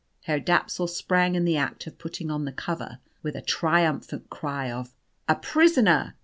Herr 0.23 0.39
Dapsul 0.39 0.87
sprang 0.89 1.35
in 1.35 1.45
the 1.45 1.57
act 1.57 1.85
of 1.85 1.99
putting 1.99 2.31
on 2.31 2.45
the 2.45 2.51
cover, 2.51 2.97
with 3.21 3.35
a 3.35 3.41
triumphant 3.43 4.31
cry 4.31 4.71
of 4.71 4.95
"a 5.29 5.35
Prisoner!" 5.35 6.15